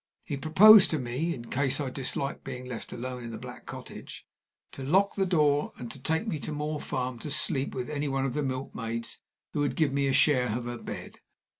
He 0.23 0.35
proposed 0.35 0.89
to 0.89 0.97
me, 0.97 1.31
in 1.35 1.45
case 1.51 1.79
I 1.79 1.91
disliked 1.91 2.43
being 2.43 2.65
left 2.65 2.91
alone 2.91 3.23
in 3.23 3.29
the 3.29 3.37
Black 3.37 3.67
Cottage, 3.67 4.25
to 4.71 4.81
lock 4.81 5.13
the 5.13 5.27
door 5.27 5.73
and 5.77 5.91
to 5.91 5.99
take 5.99 6.27
me 6.27 6.39
to 6.39 6.51
Moor 6.51 6.79
Farm 6.79 7.19
to 7.19 7.29
sleep 7.29 7.75
with 7.75 7.87
any 7.87 8.07
one 8.07 8.25
of 8.25 8.33
the 8.33 8.41
milkmaids 8.41 9.19
who 9.53 9.59
would 9.59 9.75
give 9.75 9.93
me 9.93 10.07
a 10.07 10.11
share 10.13 10.57
of 10.57 10.65
her 10.65 10.79
bed. 10.79 11.19